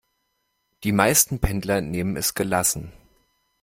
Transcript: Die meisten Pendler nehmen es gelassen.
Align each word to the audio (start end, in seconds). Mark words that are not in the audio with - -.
Die 0.83 0.93
meisten 0.93 1.37
Pendler 1.39 1.79
nehmen 1.79 2.15
es 2.17 2.33
gelassen. 2.33 2.91